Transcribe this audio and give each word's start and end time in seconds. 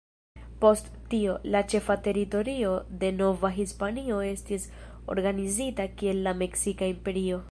Post 0.61 0.87
tio, 1.09 1.35
la 1.55 1.59
ĉefa 1.73 1.97
teritorio 2.07 2.71
de 3.03 3.11
Nova 3.19 3.53
Hispanio 3.59 4.19
estis 4.31 4.67
organizita 5.17 5.89
kiel 6.01 6.25
la 6.29 6.37
Meksika 6.45 6.93
Imperio. 6.97 7.43